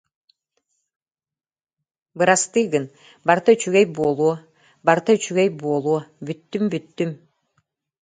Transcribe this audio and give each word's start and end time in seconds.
Бырастыы 2.21 2.63
гын, 2.73 2.85
барыта 3.27 3.51
үчүгэй 3.57 3.85
буолуо, 3.95 4.33
барыта 4.87 5.11
үчүгэй 5.17 5.49
буолуо, 5.61 5.99
бүттүм-бүттүм 6.27 7.09